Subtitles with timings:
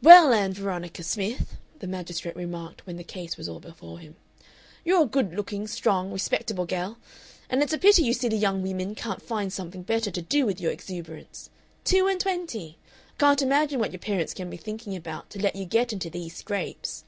[0.00, 4.14] "Well, Ann Veronica Smith," the magistrate remarked when the case was all before him,
[4.84, 6.98] "you're a good looking, strong, respectable gell,
[7.50, 10.60] and it's a pity you silly young wimmin can't find something better to do with
[10.60, 11.50] your exuberance.
[11.82, 12.78] Two and twenty!
[13.14, 16.10] I can't imagine what your parents can be thinking about to let you get into
[16.10, 17.02] these scrapes."